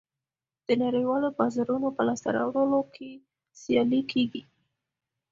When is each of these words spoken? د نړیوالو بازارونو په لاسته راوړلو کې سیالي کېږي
د 0.67 0.69
نړیوالو 0.83 1.27
بازارونو 1.39 1.87
په 1.95 2.01
لاسته 2.07 2.29
راوړلو 2.37 2.79
کې 2.95 3.09
سیالي 3.61 4.01
کېږي 4.11 4.41